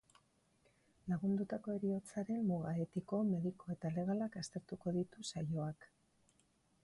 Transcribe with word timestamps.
Lagundutako 1.11 1.73
heriotzaren 1.75 2.39
muga 2.47 2.71
etiko, 2.87 3.19
mediko 3.33 3.71
eta 3.75 3.93
legalak 3.99 4.37
aztertuko 4.43 4.97
ditu 4.99 5.27
saioak. 5.33 5.89